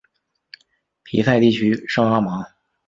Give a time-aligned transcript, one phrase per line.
[1.03, 2.43] 皮赛地区圣阿芒。